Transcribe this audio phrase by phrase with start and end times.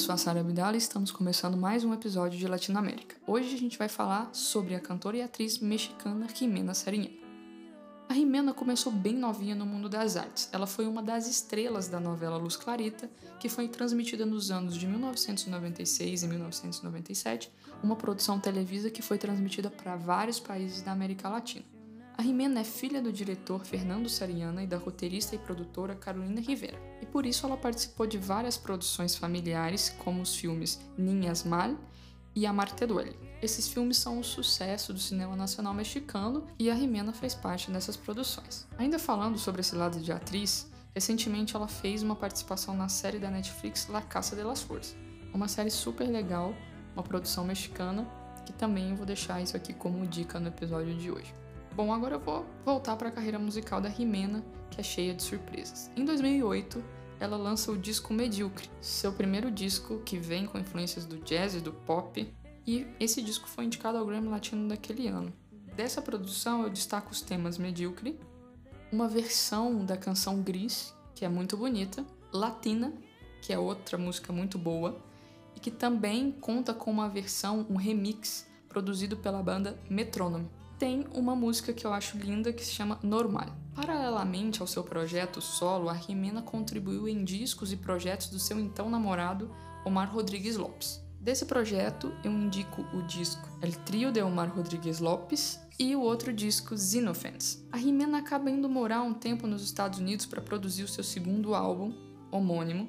[0.00, 3.16] sou a Sara Abdala e estamos começando mais um episódio de Latinoamérica.
[3.26, 7.20] Hoje a gente vai falar sobre a cantora e atriz mexicana Jimena Sariñana.
[8.08, 10.48] A Jimena começou bem novinha no mundo das artes.
[10.52, 14.86] Ela foi uma das estrelas da novela Luz Clarita, que foi transmitida nos anos de
[14.86, 21.66] 1996 e 1997, uma produção televisa que foi transmitida para vários países da América Latina.
[22.20, 26.78] A Jimena é filha do diretor Fernando Sariana e da roteirista e produtora Carolina Rivera,
[27.00, 31.76] e por isso ela participou de várias produções familiares, como os filmes Ninhas Mal
[32.36, 33.16] e Amarte Duele.
[33.40, 37.96] Esses filmes são um sucesso do cinema nacional mexicano e a Jimena fez parte dessas
[37.96, 38.68] produções.
[38.76, 43.30] Ainda falando sobre esse lado de atriz, recentemente ela fez uma participação na série da
[43.30, 44.94] Netflix La Caça de las Flores,
[45.32, 46.54] uma série super legal,
[46.92, 48.06] uma produção mexicana,
[48.44, 51.39] que também vou deixar isso aqui como dica no episódio de hoje.
[51.82, 55.22] Bom, agora eu vou voltar para a carreira musical da Rimena, que é cheia de
[55.22, 55.90] surpresas.
[55.96, 56.84] Em 2008,
[57.18, 61.60] ela lança o disco Medíocre, seu primeiro disco que vem com influências do jazz e
[61.60, 62.30] do pop,
[62.66, 65.32] e esse disco foi indicado ao Grammy Latino daquele ano.
[65.74, 68.20] Dessa produção eu destaco os temas Medíocre,
[68.92, 72.92] uma versão da canção Gris, que é muito bonita, Latina,
[73.40, 75.00] que é outra música muito boa,
[75.56, 81.36] e que também conta com uma versão, um remix produzido pela banda Metronome tem uma
[81.36, 83.54] música que eu acho linda que se chama Normal.
[83.76, 88.88] Paralelamente ao seu projeto solo, a Jimena contribuiu em discos e projetos do seu então
[88.88, 91.04] namorado Omar Rodrigues Lopes.
[91.20, 96.32] Desse projeto, eu indico o disco El Trio de Omar Rodrigues Lopes e o outro
[96.32, 97.62] disco Xenofans.
[97.70, 101.54] A Jimena acaba indo morar um tempo nos Estados Unidos para produzir o seu segundo
[101.54, 101.92] álbum,
[102.30, 102.88] homônimo,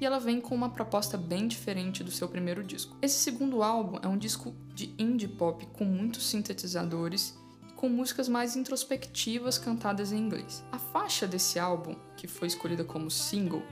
[0.00, 2.96] e ela vem com uma proposta bem diferente do seu primeiro disco.
[3.02, 7.36] Esse segundo álbum é um disco de indie pop com muitos sintetizadores
[7.68, 10.64] e com músicas mais introspectivas cantadas em inglês.
[10.70, 13.62] A faixa desse álbum, que foi escolhida como single,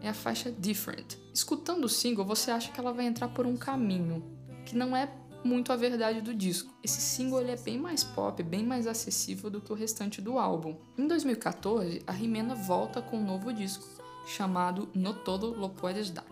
[0.00, 1.16] é a faixa Different.
[1.32, 4.22] Escutando o single, você acha que ela vai entrar por um caminho
[4.66, 5.08] que não é
[5.44, 6.72] muito a verdade do disco.
[6.82, 10.38] Esse single ele é bem mais pop, bem mais acessível do que o restante do
[10.38, 10.76] álbum.
[10.96, 16.24] Em 2014, a Rimena volta com um novo disco, chamado No Todo Lo Puedes Dar,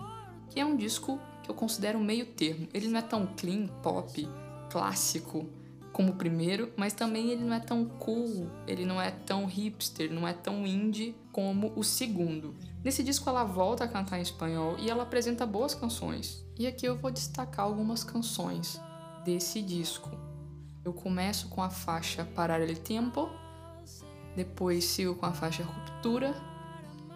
[0.49, 2.69] que é um disco que eu considero meio termo.
[2.73, 4.28] Ele não é tão clean, pop,
[4.71, 5.49] clássico
[5.93, 10.12] como o primeiro, mas também ele não é tão cool, ele não é tão hipster,
[10.12, 12.55] não é tão indie como o segundo.
[12.83, 16.45] Nesse disco ela volta a cantar em espanhol e ela apresenta boas canções.
[16.59, 18.81] E aqui eu vou destacar algumas canções
[19.25, 20.11] desse disco.
[20.84, 23.29] Eu começo com a faixa Parar el Tempo,
[24.34, 26.50] depois sigo com a faixa Ruptura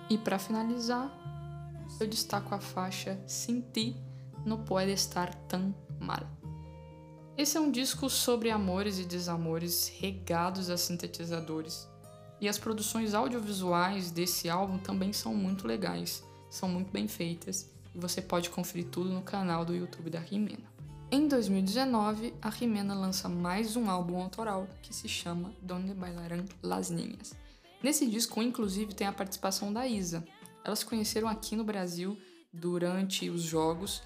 [0.09, 1.10] e para finalizar,
[2.00, 3.97] eu destaco a faixa Sin ti
[4.44, 6.22] no puede estar tan mal.
[7.37, 11.88] Esse é um disco sobre amores e desamores regados a sintetizadores.
[12.41, 17.98] E as produções audiovisuais desse álbum também são muito legais, são muito bem feitas e
[17.98, 20.75] você pode conferir tudo no canal do YouTube da Rimena.
[21.10, 26.91] Em 2019, a Rimena lança mais um álbum autoral que se chama Donde Bailarán las
[26.91, 27.44] Niñas.
[27.84, 30.25] Nesse disco, inclusive, tem a participação da Isa.
[30.65, 32.17] Elas se conheceram aqui no Brasil
[32.50, 34.03] durante os jogos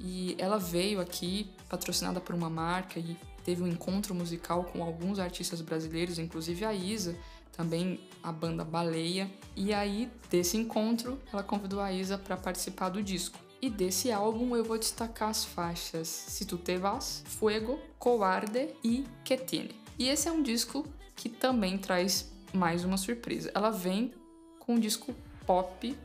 [0.00, 5.20] e ela veio aqui patrocinada por uma marca e teve um encontro musical com alguns
[5.20, 7.16] artistas brasileiros, inclusive a Isa,
[7.52, 9.30] também a banda Baleia.
[9.54, 13.38] E aí, desse encontro, ela convidou a Isa para participar do disco.
[13.62, 19.04] E desse álbum eu vou destacar as faixas Se Tu Te Vas, Fuego, Covarde e
[19.22, 19.80] Que Tiene.
[19.96, 23.50] E esse é um disco que também traz mais uma surpresa.
[23.54, 24.12] Ela vem
[24.58, 25.14] com um disco
[25.46, 25.96] pop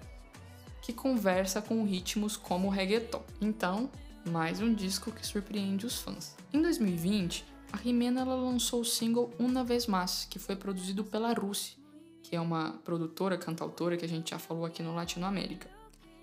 [0.82, 3.24] que conversa com ritmos como o reggaeton.
[3.42, 3.90] Então,
[4.30, 6.36] mais um disco que surpreende os fãs.
[6.54, 11.34] Em 2020, a Rimena ela lançou o single Una Vez Mais, que foi produzido pela
[11.34, 11.78] Russi,
[12.24, 15.70] que é uma produtora, cantautora que a gente já falou aqui no Latinoamérica.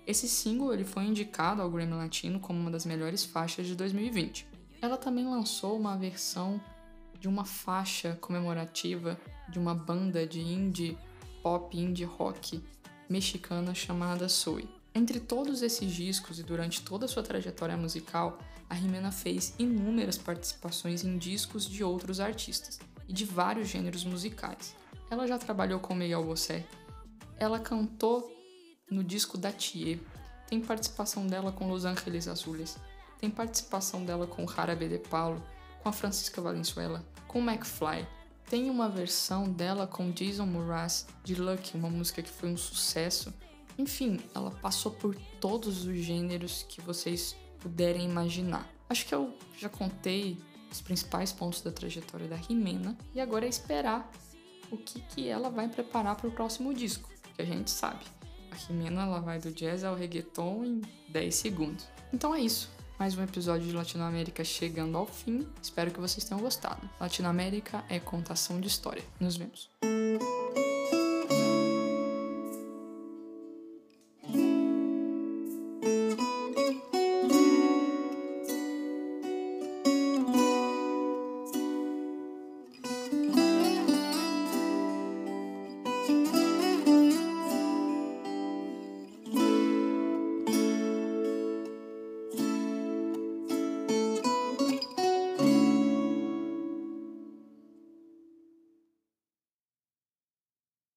[0.05, 4.47] Esse single ele foi indicado ao Grammy Latino como uma das melhores faixas de 2020.
[4.81, 6.59] Ela também lançou uma versão
[7.23, 9.17] de uma faixa comemorativa
[9.47, 10.97] de uma banda de indie
[11.41, 12.61] pop, indie rock
[13.07, 14.67] mexicana chamada Soy.
[14.93, 18.37] Entre todos esses discos e durante toda a sua trajetória musical,
[18.69, 22.77] a Jimena fez inúmeras participações em discos de outros artistas
[23.07, 24.75] e de vários gêneros musicais.
[25.09, 26.65] Ela já trabalhou com Miguel Bosé,
[27.39, 28.29] ela cantou
[28.91, 29.97] no disco da Thier,
[30.49, 32.77] tem participação dela com Los Angeles Azules,
[33.17, 35.41] tem participação dela com Jarabe de Paulo,
[35.83, 38.07] com a Francisca Valenzuela, com McFly.
[38.49, 43.33] Tem uma versão dela com Jason Mraz de Lucky, uma música que foi um sucesso.
[43.77, 48.67] Enfim, ela passou por todos os gêneros que vocês puderem imaginar.
[48.89, 50.37] Acho que eu já contei
[50.71, 54.09] os principais pontos da trajetória da Rimena e agora é esperar
[54.71, 58.05] o que, que ela vai preparar para o próximo disco, que a gente sabe.
[58.51, 61.87] A Jimena ela vai do jazz ao reggaeton em 10 segundos.
[62.13, 62.71] Então é isso.
[62.97, 65.47] Mais um episódio de Latinoamérica chegando ao fim.
[65.61, 66.89] Espero que vocês tenham gostado.
[66.99, 69.03] Latinoamérica é contação de história.
[69.19, 69.69] Nos vemos.